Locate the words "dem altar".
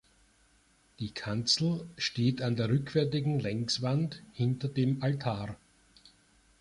4.67-5.57